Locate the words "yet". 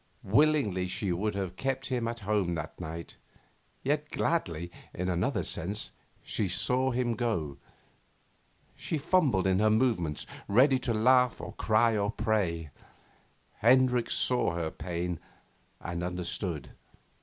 3.83-4.09